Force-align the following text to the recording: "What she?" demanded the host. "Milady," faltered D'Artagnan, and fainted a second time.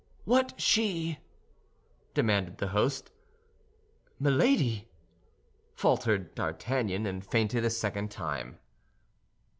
"What 0.25 0.59
she?" 0.59 1.19
demanded 2.15 2.57
the 2.57 2.69
host. 2.69 3.11
"Milady," 4.19 4.87
faltered 5.75 6.33
D'Artagnan, 6.33 7.05
and 7.05 7.23
fainted 7.23 7.63
a 7.63 7.69
second 7.69 8.09
time. 8.09 8.57